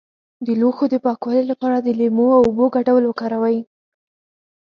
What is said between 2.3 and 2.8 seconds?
او اوبو